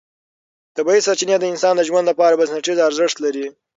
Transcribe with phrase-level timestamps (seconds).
[0.75, 3.45] طبیعي سرچینې د انسان د ژوند لپاره بنسټیز ارزښت لري